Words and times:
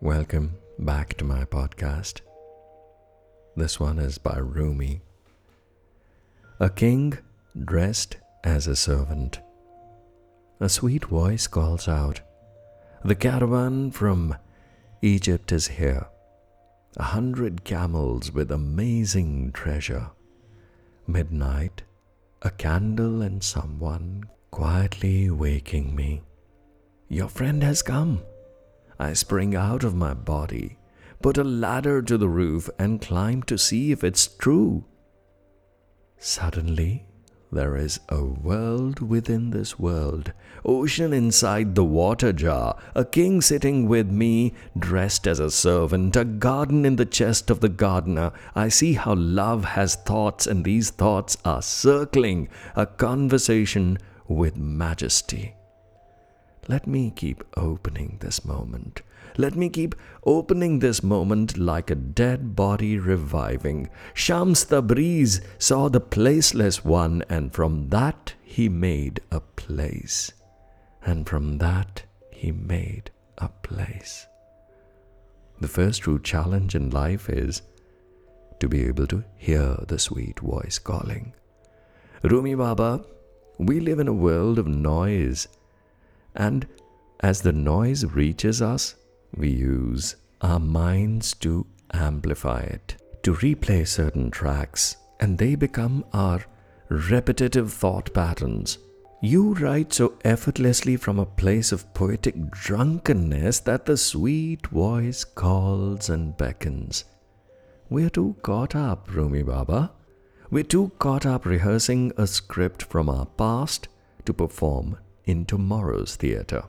Welcome 0.00 0.54
back 0.78 1.16
to 1.16 1.24
my 1.24 1.44
podcast. 1.44 2.20
This 3.56 3.80
one 3.80 3.98
is 3.98 4.16
by 4.16 4.38
Rumi. 4.38 5.00
A 6.60 6.70
king 6.70 7.18
dressed 7.64 8.16
as 8.44 8.68
a 8.68 8.76
servant. 8.76 9.40
A 10.60 10.68
sweet 10.68 11.06
voice 11.06 11.48
calls 11.48 11.88
out, 11.88 12.20
The 13.04 13.16
caravan 13.16 13.90
from 13.90 14.36
Egypt 15.02 15.50
is 15.50 15.66
here. 15.66 16.06
A 16.96 17.02
hundred 17.02 17.64
camels 17.64 18.30
with 18.30 18.52
amazing 18.52 19.50
treasure. 19.50 20.12
Midnight, 21.08 21.82
a 22.42 22.50
candle 22.50 23.20
and 23.20 23.42
someone 23.42 24.26
quietly 24.52 25.28
waking 25.28 25.96
me. 25.96 26.22
Your 27.08 27.28
friend 27.28 27.64
has 27.64 27.82
come. 27.82 28.22
I 28.98 29.12
spring 29.12 29.54
out 29.54 29.84
of 29.84 29.94
my 29.94 30.14
body, 30.14 30.78
put 31.22 31.38
a 31.38 31.44
ladder 31.44 32.02
to 32.02 32.18
the 32.18 32.28
roof, 32.28 32.68
and 32.78 33.00
climb 33.00 33.42
to 33.44 33.56
see 33.56 33.92
if 33.92 34.02
it's 34.02 34.26
true. 34.26 34.84
Suddenly, 36.18 37.06
there 37.50 37.76
is 37.76 38.00
a 38.08 38.22
world 38.22 39.00
within 39.00 39.50
this 39.50 39.78
world, 39.78 40.32
ocean 40.64 41.12
inside 41.12 41.74
the 41.74 41.84
water 41.84 42.32
jar, 42.32 42.76
a 42.94 43.04
king 43.04 43.40
sitting 43.40 43.88
with 43.88 44.10
me, 44.10 44.52
dressed 44.78 45.26
as 45.26 45.38
a 45.38 45.50
servant, 45.50 46.14
a 46.16 46.24
garden 46.24 46.84
in 46.84 46.96
the 46.96 47.06
chest 47.06 47.50
of 47.50 47.60
the 47.60 47.68
gardener. 47.68 48.32
I 48.54 48.68
see 48.68 48.94
how 48.94 49.14
love 49.14 49.64
has 49.64 49.94
thoughts, 49.94 50.46
and 50.46 50.64
these 50.64 50.90
thoughts 50.90 51.38
are 51.44 51.62
circling 51.62 52.48
a 52.76 52.84
conversation 52.84 53.98
with 54.26 54.56
majesty. 54.56 55.54
Let 56.68 56.86
me 56.86 57.10
keep 57.16 57.42
opening 57.56 58.18
this 58.20 58.44
moment. 58.44 59.00
Let 59.38 59.54
me 59.54 59.70
keep 59.70 59.94
opening 60.24 60.78
this 60.78 61.02
moment 61.02 61.56
like 61.56 61.90
a 61.90 61.94
dead 61.94 62.54
body 62.54 62.98
reviving. 62.98 63.88
Shams 64.12 64.66
Tabriz 64.66 65.40
saw 65.58 65.88
the 65.88 66.00
placeless 66.00 66.84
one, 66.84 67.24
and 67.30 67.54
from 67.54 67.88
that 67.88 68.34
he 68.42 68.68
made 68.68 69.20
a 69.30 69.40
place. 69.40 70.30
And 71.02 71.26
from 71.26 71.56
that 71.58 72.02
he 72.30 72.52
made 72.52 73.10
a 73.38 73.48
place. 73.48 74.26
The 75.60 75.68
first 75.68 76.02
true 76.02 76.20
challenge 76.20 76.74
in 76.74 76.90
life 76.90 77.30
is 77.30 77.62
to 78.60 78.68
be 78.68 78.84
able 78.84 79.06
to 79.06 79.24
hear 79.36 79.76
the 79.88 79.98
sweet 79.98 80.40
voice 80.40 80.78
calling. 80.78 81.32
Rumi 82.22 82.54
Baba, 82.56 83.04
we 83.58 83.80
live 83.80 84.00
in 84.00 84.08
a 84.08 84.12
world 84.12 84.58
of 84.58 84.66
noise 84.66 85.48
and 86.38 86.66
as 87.20 87.42
the 87.42 87.52
noise 87.52 88.04
reaches 88.04 88.62
us, 88.62 88.94
we 89.36 89.50
use 89.50 90.16
our 90.40 90.60
minds 90.60 91.34
to 91.34 91.66
amplify 91.92 92.60
it, 92.60 92.96
to 93.24 93.34
replay 93.34 93.86
certain 93.86 94.30
tracks, 94.30 94.96
and 95.18 95.36
they 95.36 95.56
become 95.56 96.04
our 96.12 96.40
repetitive 96.88 97.72
thought 97.72 98.14
patterns. 98.14 98.78
You 99.20 99.54
write 99.54 99.92
so 99.92 100.14
effortlessly 100.24 100.96
from 100.96 101.18
a 101.18 101.26
place 101.26 101.72
of 101.72 101.92
poetic 101.92 102.52
drunkenness 102.52 103.58
that 103.60 103.84
the 103.84 103.96
sweet 103.96 104.68
voice 104.68 105.24
calls 105.24 106.08
and 106.08 106.36
beckons. 106.36 107.04
We're 107.90 108.10
too 108.10 108.36
caught 108.42 108.76
up, 108.76 109.12
Rumi 109.12 109.42
Baba. 109.42 109.90
We're 110.50 110.62
too 110.62 110.92
caught 111.00 111.26
up 111.26 111.44
rehearsing 111.46 112.12
a 112.16 112.28
script 112.28 112.84
from 112.84 113.08
our 113.08 113.26
past 113.26 113.88
to 114.24 114.32
perform 114.32 114.98
in 115.28 115.44
tomorrow's 115.44 116.16
theatre. 116.16 116.64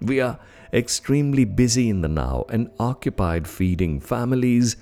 We 0.00 0.20
are 0.20 0.38
extremely 0.72 1.44
busy 1.44 1.88
in 1.88 2.02
the 2.02 2.08
now 2.08 2.44
and 2.50 2.70
occupied 2.78 3.48
feeding 3.48 3.98
families, 3.98 4.76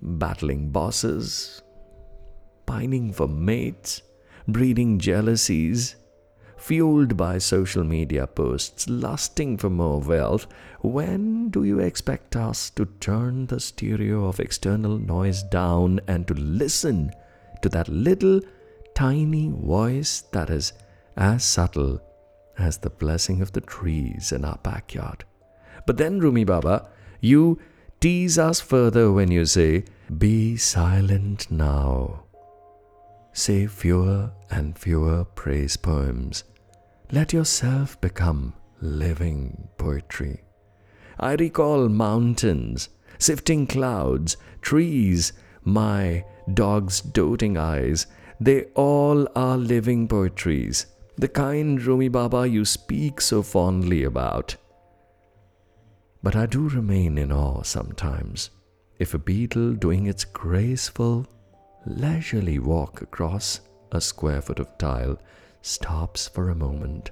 battling 0.00 0.70
bosses, 0.70 1.62
pining 2.66 3.12
for 3.12 3.28
mates, 3.28 4.02
breeding 4.48 4.98
jealousies, 4.98 5.94
fueled 6.56 7.16
by 7.16 7.38
social 7.38 7.84
media 7.84 8.26
posts, 8.26 8.88
lusting 8.88 9.56
for 9.56 9.70
more 9.70 10.00
wealth. 10.00 10.46
When 10.80 11.50
do 11.50 11.62
you 11.62 11.78
expect 11.78 12.34
us 12.34 12.70
to 12.70 12.86
turn 12.98 13.46
the 13.46 13.60
stereo 13.60 14.26
of 14.26 14.40
external 14.40 14.98
noise 14.98 15.44
down 15.44 16.00
and 16.08 16.26
to 16.26 16.34
listen 16.34 17.12
to 17.62 17.68
that 17.68 17.88
little 17.88 18.40
tiny 18.94 19.50
voice 19.50 20.22
that 20.32 20.50
is 20.50 20.72
as 21.16 21.44
subtle 21.44 22.00
as 22.58 22.78
the 22.78 22.90
blessing 22.90 23.42
of 23.42 23.52
the 23.52 23.60
trees 23.60 24.32
in 24.32 24.44
our 24.44 24.58
backyard. 24.62 25.24
But 25.86 25.96
then, 25.96 26.20
Rumi 26.20 26.44
Baba, 26.44 26.88
you 27.20 27.58
tease 28.00 28.38
us 28.38 28.60
further 28.60 29.10
when 29.12 29.30
you 29.30 29.44
say, 29.46 29.84
Be 30.18 30.56
silent 30.56 31.50
now. 31.50 32.24
Say 33.32 33.66
fewer 33.66 34.32
and 34.50 34.78
fewer 34.78 35.24
praise 35.24 35.76
poems. 35.76 36.44
Let 37.10 37.32
yourself 37.32 38.00
become 38.00 38.54
living 38.80 39.68
poetry. 39.78 40.42
I 41.18 41.34
recall 41.34 41.88
mountains, 41.88 42.88
sifting 43.18 43.66
clouds, 43.66 44.36
trees, 44.60 45.32
my 45.64 46.24
dog's 46.52 47.00
doting 47.00 47.56
eyes. 47.56 48.06
They 48.40 48.64
all 48.74 49.28
are 49.36 49.56
living 49.56 50.08
poetries 50.08 50.86
the 51.16 51.28
kind 51.28 51.82
Rumi 51.82 52.08
Baba 52.08 52.48
you 52.48 52.64
speak 52.64 53.20
so 53.20 53.42
fondly 53.42 54.02
about. 54.02 54.56
But 56.22 56.36
I 56.36 56.46
do 56.46 56.68
remain 56.68 57.18
in 57.18 57.30
awe 57.30 57.62
sometimes 57.62 58.50
if 58.98 59.14
a 59.14 59.18
beetle 59.18 59.74
doing 59.74 60.06
its 60.06 60.24
graceful, 60.24 61.26
leisurely 61.86 62.58
walk 62.58 63.02
across 63.02 63.60
a 63.90 64.00
square 64.00 64.40
foot 64.40 64.60
of 64.60 64.78
tile 64.78 65.18
stops 65.60 66.28
for 66.28 66.48
a 66.48 66.54
moment, 66.54 67.10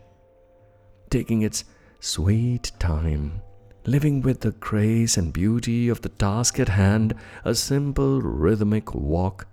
taking 1.10 1.42
its 1.42 1.64
sweet 1.98 2.70
time, 2.78 3.42
living 3.86 4.22
with 4.22 4.40
the 4.40 4.52
grace 4.52 5.16
and 5.16 5.32
beauty 5.32 5.88
of 5.88 6.00
the 6.02 6.08
task 6.08 6.60
at 6.60 6.68
hand, 6.68 7.14
a 7.44 7.54
simple 7.54 8.22
rhythmic 8.22 8.94
walk 8.94 9.46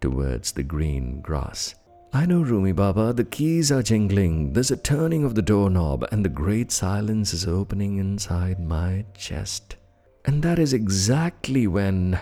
towards 0.00 0.52
the 0.52 0.62
green 0.62 1.20
grass 1.20 1.74
I 2.16 2.24
know, 2.24 2.40
Rumi 2.40 2.72
Baba, 2.72 3.12
the 3.12 3.24
keys 3.26 3.70
are 3.70 3.82
jingling, 3.82 4.54
there's 4.54 4.70
a 4.70 4.76
turning 4.78 5.22
of 5.22 5.34
the 5.34 5.42
doorknob, 5.42 6.08
and 6.10 6.24
the 6.24 6.30
great 6.30 6.72
silence 6.72 7.34
is 7.34 7.46
opening 7.46 7.98
inside 7.98 8.58
my 8.58 9.04
chest. 9.14 9.76
And 10.24 10.42
that 10.42 10.58
is 10.58 10.72
exactly 10.72 11.66
when 11.66 12.18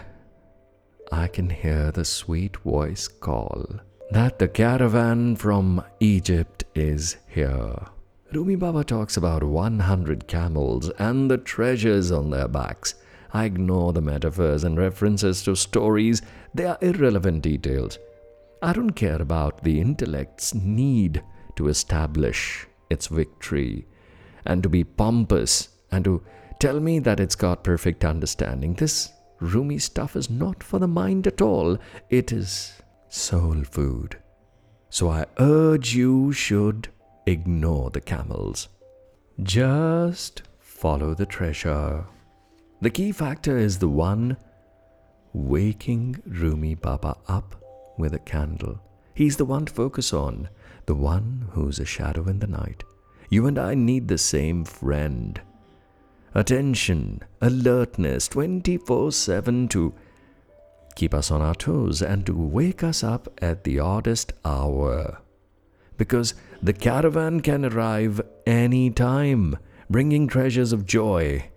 I 1.12 1.28
can 1.28 1.48
hear 1.48 1.92
the 1.92 2.04
sweet 2.04 2.56
voice 2.56 3.06
call 3.06 3.66
that 4.10 4.40
the 4.40 4.48
caravan 4.48 5.36
from 5.36 5.84
Egypt 6.00 6.64
is 6.74 7.16
here. 7.28 7.76
Rumi 8.32 8.56
Baba 8.56 8.82
talks 8.82 9.16
about 9.16 9.44
100 9.44 10.26
camels 10.26 10.90
and 10.98 11.30
the 11.30 11.38
treasures 11.38 12.10
on 12.10 12.30
their 12.30 12.48
backs. 12.48 12.96
I 13.32 13.44
ignore 13.44 13.92
the 13.92 14.02
metaphors 14.02 14.64
and 14.64 14.76
references 14.76 15.44
to 15.44 15.54
stories, 15.54 16.20
they 16.52 16.64
are 16.64 16.78
irrelevant 16.80 17.42
details. 17.42 18.00
I 18.64 18.72
don't 18.72 18.92
care 18.92 19.20
about 19.20 19.62
the 19.62 19.78
intellect's 19.78 20.54
need 20.54 21.22
to 21.56 21.68
establish 21.68 22.66
its 22.88 23.08
victory 23.08 23.86
and 24.46 24.62
to 24.62 24.70
be 24.70 24.84
pompous 24.84 25.68
and 25.92 26.02
to 26.06 26.22
tell 26.60 26.80
me 26.80 26.98
that 27.00 27.20
it's 27.20 27.34
got 27.34 27.62
perfect 27.62 28.06
understanding. 28.06 28.72
This 28.72 29.12
Rumi 29.40 29.76
stuff 29.76 30.16
is 30.16 30.30
not 30.30 30.62
for 30.62 30.78
the 30.78 30.88
mind 30.88 31.26
at 31.26 31.42
all, 31.42 31.76
it 32.08 32.32
is 32.32 32.80
soul 33.10 33.64
food. 33.64 34.16
So 34.88 35.10
I 35.10 35.26
urge 35.38 35.94
you 35.94 36.32
should 36.32 36.88
ignore 37.26 37.90
the 37.90 38.00
camels. 38.00 38.68
Just 39.42 40.40
follow 40.58 41.12
the 41.12 41.26
treasure. 41.26 42.06
The 42.80 42.88
key 42.88 43.12
factor 43.12 43.58
is 43.58 43.78
the 43.78 43.90
one 43.90 44.38
waking 45.34 46.22
Rumi 46.24 46.76
Baba 46.76 47.18
up 47.28 47.56
with 47.96 48.14
a 48.14 48.18
candle. 48.18 48.80
He's 49.14 49.36
the 49.36 49.44
one 49.44 49.66
to 49.66 49.72
focus 49.72 50.12
on, 50.12 50.48
the 50.86 50.94
one 50.94 51.48
who's 51.52 51.78
a 51.78 51.84
shadow 51.84 52.28
in 52.28 52.40
the 52.40 52.46
night. 52.46 52.84
You 53.30 53.46
and 53.46 53.58
I 53.58 53.74
need 53.74 54.08
the 54.08 54.18
same 54.18 54.64
friend. 54.64 55.40
Attention, 56.34 57.22
alertness 57.40 58.28
24 58.28 59.12
7 59.12 59.68
to 59.68 59.94
keep 60.96 61.14
us 61.14 61.30
on 61.30 61.42
our 61.42 61.54
toes 61.54 62.02
and 62.02 62.26
to 62.26 62.32
wake 62.32 62.82
us 62.82 63.02
up 63.02 63.28
at 63.42 63.64
the 63.64 63.78
oddest 63.78 64.32
hour. 64.44 65.18
Because 65.96 66.34
the 66.62 66.72
caravan 66.72 67.40
can 67.40 67.64
arrive 67.64 68.20
any 68.46 68.90
time, 68.90 69.56
bringing 69.88 70.26
treasures 70.26 70.72
of 70.72 70.86
joy. 70.86 71.50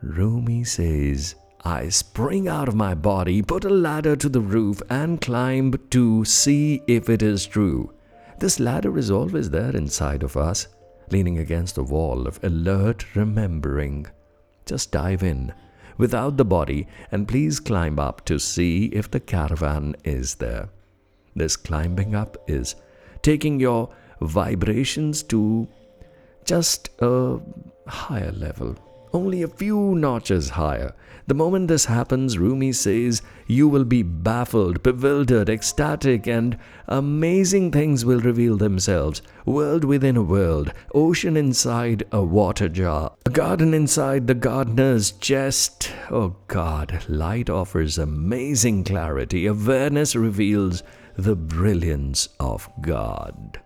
Rumi 0.00 0.64
says, 0.64 1.34
I 1.64 1.88
spring 1.88 2.46
out 2.46 2.68
of 2.68 2.74
my 2.74 2.94
body, 2.94 3.40
put 3.40 3.64
a 3.64 3.70
ladder 3.70 4.16
to 4.16 4.28
the 4.28 4.40
roof, 4.40 4.82
and 4.90 5.20
climb 5.20 5.74
to 5.90 6.24
see 6.24 6.82
if 6.86 7.08
it 7.08 7.22
is 7.22 7.46
true. 7.46 7.92
This 8.38 8.60
ladder 8.60 8.98
is 8.98 9.10
always 9.10 9.48
there 9.50 9.74
inside 9.74 10.22
of 10.22 10.36
us. 10.36 10.68
leaning 11.10 11.38
against 11.38 11.74
the 11.74 11.84
wall 11.84 12.26
of 12.26 12.42
alert 12.42 13.14
remembering. 13.14 14.06
Just 14.66 14.90
dive 14.90 15.22
in 15.22 15.52
without 15.96 16.36
the 16.36 16.44
body 16.44 16.86
and 17.12 17.28
please 17.28 17.60
climb 17.60 17.98
up 17.98 18.24
to 18.24 18.38
see 18.38 18.86
if 18.86 19.10
the 19.10 19.20
caravan 19.20 19.94
is 20.04 20.36
there. 20.36 20.68
This 21.36 21.56
climbing 21.56 22.14
up 22.14 22.36
is 22.48 22.74
taking 23.22 23.60
your 23.60 23.94
vibrations 24.20 25.22
to 25.24 25.68
just 26.44 26.90
a 27.00 27.38
higher 27.86 28.32
level, 28.32 28.76
only 29.14 29.42
a 29.42 29.48
few 29.48 29.94
notches 29.94 30.50
higher. 30.50 30.92
The 31.26 31.34
moment 31.34 31.68
this 31.68 31.86
happens, 31.86 32.36
Rumi 32.36 32.72
says, 32.72 33.22
you 33.46 33.66
will 33.66 33.84
be 33.84 34.02
baffled, 34.02 34.82
bewildered, 34.82 35.48
ecstatic, 35.48 36.26
and 36.26 36.58
amazing 36.86 37.70
things 37.70 38.04
will 38.04 38.20
reveal 38.20 38.58
themselves. 38.58 39.22
World 39.46 39.84
within 39.84 40.18
a 40.18 40.22
world, 40.22 40.72
ocean 40.94 41.36
inside 41.36 42.02
a 42.12 42.22
water 42.22 42.68
jar, 42.68 43.14
a 43.24 43.30
garden 43.30 43.72
inside 43.72 44.26
the 44.26 44.34
gardener's 44.34 45.12
chest. 45.12 45.90
Oh 46.10 46.36
God, 46.48 47.02
light 47.08 47.48
offers 47.48 47.96
amazing 47.96 48.84
clarity, 48.84 49.46
awareness 49.46 50.14
reveals 50.14 50.82
the 51.16 51.36
brilliance 51.36 52.28
of 52.38 52.68
God. 52.82 53.60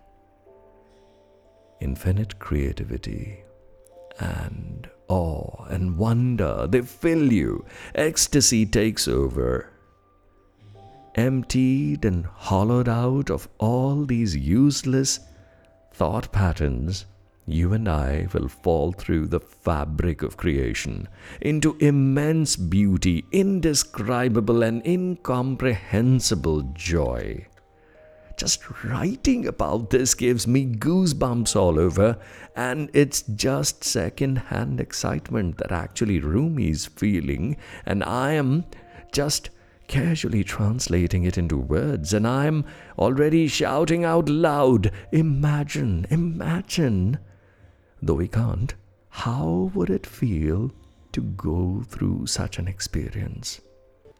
Infinite 1.81 2.39
creativity 2.39 3.43
and 4.19 4.89
awe 5.09 5.65
and 5.65 5.97
wonder, 5.97 6.65
they 6.67 6.81
fill 6.81 7.33
you. 7.33 7.65
Ecstasy 7.95 8.65
takes 8.65 9.07
over. 9.07 9.69
Emptied 11.15 12.05
and 12.05 12.25
hollowed 12.25 12.87
out 12.87 13.29
of 13.29 13.49
all 13.57 14.05
these 14.05 14.35
useless 14.37 15.19
thought 15.91 16.31
patterns, 16.31 17.05
you 17.45 17.73
and 17.73 17.89
I 17.89 18.27
will 18.31 18.47
fall 18.47 18.91
through 18.93 19.27
the 19.27 19.39
fabric 19.39 20.21
of 20.21 20.37
creation 20.37 21.09
into 21.41 21.75
immense 21.79 22.55
beauty, 22.55 23.25
indescribable 23.31 24.63
and 24.63 24.85
incomprehensible 24.85 26.61
joy. 26.73 27.47
Just 28.39 28.85
writing 28.85 29.45
about 29.45 29.89
this 29.89 30.13
gives 30.13 30.47
me 30.47 30.65
goosebumps 30.65 31.57
all 31.57 31.77
over, 31.77 32.17
and 32.55 32.89
it's 32.93 33.21
just 33.23 33.83
second 33.83 34.37
hand 34.37 34.79
excitement 34.79 35.57
that 35.57 35.73
actually 35.73 36.21
Rumi's 36.21 36.85
feeling, 36.85 37.57
and 37.85 38.01
I 38.01 38.31
am 38.31 38.63
just 39.11 39.49
casually 39.89 40.45
translating 40.45 41.25
it 41.25 41.37
into 41.37 41.57
words, 41.57 42.13
and 42.13 42.25
I'm 42.25 42.63
already 42.97 43.49
shouting 43.49 44.05
out 44.05 44.29
loud, 44.29 44.89
Imagine, 45.11 46.07
imagine. 46.09 47.19
Though 48.01 48.13
we 48.13 48.29
can't, 48.29 48.73
how 49.09 49.69
would 49.73 49.89
it 49.89 50.07
feel 50.07 50.71
to 51.11 51.21
go 51.21 51.83
through 51.85 52.27
such 52.27 52.57
an 52.57 52.69
experience? 52.69 53.59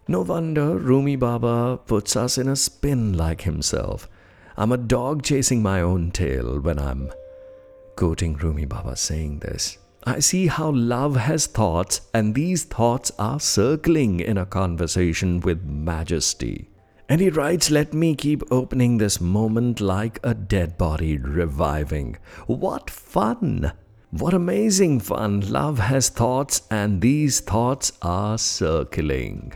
No 0.10 0.22
wonder 0.22 0.76
Rumi 0.76 1.18
Baba 1.18 1.78
puts 1.86 2.16
us 2.16 2.40
in 2.40 2.48
a 2.48 2.56
spin 2.56 3.16
like 3.16 3.42
himself. 3.42 4.10
I'm 4.58 4.72
a 4.72 4.78
dog 4.78 5.22
chasing 5.22 5.62
my 5.62 5.82
own 5.82 6.10
tail 6.10 6.60
when 6.60 6.80
I'm 6.80 7.12
quoting 7.96 8.34
Rumi 8.34 8.66
Baba 8.66 8.96
saying 8.96 9.38
this. 9.38 9.78
I 10.06 10.18
see 10.18 10.48
how 10.48 10.72
love 10.72 11.16
has 11.16 11.46
thoughts, 11.46 12.02
and 12.12 12.34
these 12.34 12.64
thoughts 12.64 13.12
are 13.20 13.40
circling 13.40 14.20
in 14.20 14.40
a 14.40 14.48
conversation 14.48 15.42
with 15.42 15.64
majesty. 15.64 16.72
And 17.08 17.22
he 17.22 17.30
writes, 17.30 17.70
Let 17.70 17.94
me 17.94 18.16
keep 18.16 18.42
opening 18.52 18.98
this 18.98 19.22
moment 19.22 19.80
like 19.80 20.20
a 20.24 20.34
dead 20.34 20.76
body 20.76 21.20
reviving. 21.20 22.18
What 22.48 22.90
fun! 22.90 23.74
What 24.10 24.34
amazing 24.34 25.02
fun! 25.02 25.42
Love 25.42 25.78
has 25.78 26.10
thoughts, 26.10 26.64
and 26.72 27.00
these 27.00 27.42
thoughts 27.42 27.92
are 28.02 28.40
circling. 28.40 29.54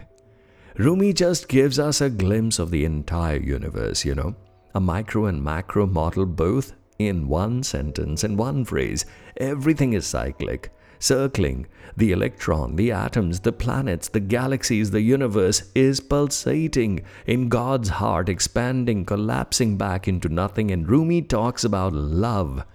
Rumi 0.77 1.13
just 1.13 1.47
gives 1.47 1.77
us 1.77 2.01
a 2.01 2.09
glimpse 2.09 2.57
of 2.57 2.71
the 2.71 2.83
entire 2.83 3.37
universe, 3.37 4.03
you 4.03 4.15
know, 4.15 4.35
a 4.73 4.79
micro 4.79 5.25
and 5.25 5.43
macro 5.43 5.85
model 5.85 6.25
both 6.25 6.73
in 6.97 7.27
one 7.27 7.61
sentence 7.61 8.23
and 8.23 8.39
one 8.39 8.65
phrase. 8.65 9.05
Everything 9.37 9.93
is 9.93 10.07
cyclic, 10.07 10.71
circling. 10.97 11.67
The 11.95 12.11
electron, 12.11 12.75
the 12.75 12.91
atoms, 12.91 13.41
the 13.41 13.51
planets, 13.51 14.07
the 14.07 14.19
galaxies, 14.19 14.89
the 14.89 15.01
universe 15.01 15.71
is 15.75 15.99
pulsating 15.99 17.05
in 17.27 17.49
God's 17.49 17.89
heart, 17.89 18.27
expanding, 18.27 19.05
collapsing 19.05 19.77
back 19.77 20.07
into 20.07 20.27
nothing. 20.27 20.71
And 20.71 20.89
Rumi 20.89 21.21
talks 21.21 21.63
about 21.63 21.93
love. 21.93 22.65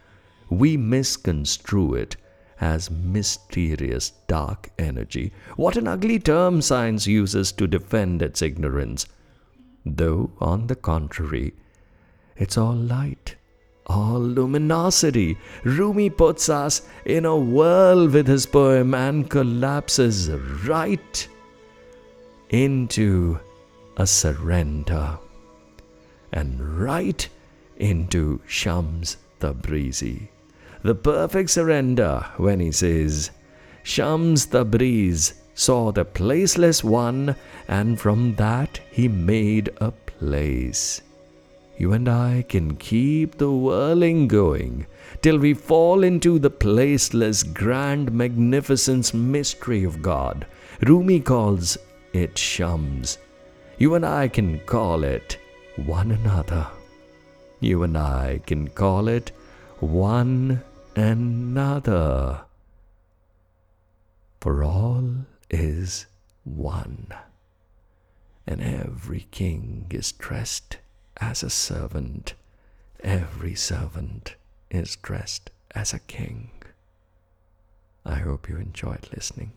We 0.50 0.76
misconstrue 0.76 1.94
it 1.94 2.16
as 2.60 2.90
mysterious 2.90 4.10
dark 4.26 4.70
energy. 4.78 5.32
What 5.56 5.76
an 5.76 5.86
ugly 5.86 6.18
term 6.18 6.60
science 6.62 7.06
uses 7.06 7.52
to 7.52 7.66
defend 7.66 8.22
its 8.22 8.42
ignorance. 8.42 9.06
Though, 9.84 10.30
on 10.40 10.66
the 10.66 10.74
contrary, 10.74 11.54
it's 12.36 12.58
all 12.58 12.74
light, 12.74 13.36
all 13.86 14.20
luminosity. 14.20 15.38
Rumi 15.64 16.10
puts 16.10 16.48
us 16.48 16.82
in 17.04 17.24
a 17.24 17.36
whirl 17.36 18.08
with 18.08 18.26
his 18.26 18.46
poem 18.46 18.94
and 18.94 19.30
collapses 19.30 20.30
right 20.30 21.28
into 22.50 23.38
a 23.96 24.06
surrender 24.06 25.18
and 26.32 26.78
right 26.78 27.28
into 27.78 28.40
Shams 28.46 29.16
Tabrizi 29.40 30.28
the 30.82 30.94
perfect 30.94 31.50
surrender 31.50 32.24
when 32.36 32.60
he 32.60 32.72
says, 32.72 33.30
Shams 33.82 34.46
Tabriz 34.46 35.34
saw 35.54 35.90
the 35.90 36.04
placeless 36.04 36.84
one, 36.84 37.34
and 37.66 37.98
from 37.98 38.34
that 38.36 38.80
he 38.90 39.08
made 39.08 39.70
a 39.80 39.90
place. 39.90 41.02
You 41.78 41.92
and 41.92 42.08
I 42.08 42.44
can 42.48 42.76
keep 42.76 43.38
the 43.38 43.50
whirling 43.50 44.28
going 44.28 44.86
till 45.22 45.38
we 45.38 45.54
fall 45.54 46.02
into 46.04 46.38
the 46.38 46.50
placeless, 46.50 47.42
grand, 47.54 48.12
magnificence 48.12 49.14
mystery 49.14 49.84
of 49.84 50.02
God. 50.02 50.46
Rumi 50.82 51.20
calls 51.20 51.78
it 52.12 52.36
Shams. 52.36 53.18
You 53.78 53.94
and 53.94 54.04
I 54.04 54.28
can 54.28 54.58
call 54.60 55.04
it 55.04 55.38
one 55.76 56.10
another. 56.10 56.66
You 57.60 57.84
and 57.84 57.96
I 57.96 58.40
can 58.46 58.68
call 58.68 59.08
it 59.08 59.30
one 59.80 60.62
another. 60.98 62.42
For 64.40 64.62
all 64.62 65.26
is 65.50 66.06
one, 66.44 67.12
and 68.46 68.62
every 68.62 69.26
king 69.30 69.86
is 69.90 70.12
dressed 70.12 70.78
as 71.20 71.42
a 71.42 71.50
servant, 71.50 72.34
every 73.02 73.54
servant 73.54 74.36
is 74.70 74.96
dressed 74.96 75.50
as 75.74 75.92
a 75.92 75.98
king. 75.98 76.50
I 78.04 78.16
hope 78.16 78.48
you 78.48 78.56
enjoyed 78.56 79.08
listening. 79.14 79.52